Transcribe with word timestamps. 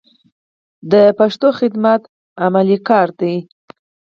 د 0.91 0.93
پښتو 1.17 1.47
خدمت 1.59 2.01
عملي 2.45 2.77
کار 2.89 3.07
دی. 3.19 3.35